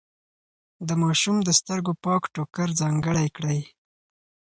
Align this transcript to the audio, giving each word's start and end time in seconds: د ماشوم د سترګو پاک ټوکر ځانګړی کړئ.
د 0.87 0.89
ماشوم 1.03 1.37
د 1.43 1.49
سترګو 1.59 1.91
پاک 2.03 2.23
ټوکر 2.33 2.67
ځانګړی 2.81 3.27
کړئ. 3.35 3.59